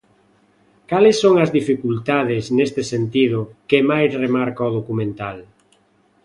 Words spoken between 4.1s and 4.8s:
remarca o